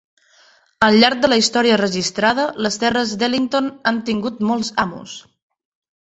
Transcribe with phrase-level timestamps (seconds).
[0.85, 5.17] Al llarg de la història registrada, les terres d'Ellington han tingut molts amos.